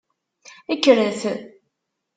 Kkret. 0.79 1.21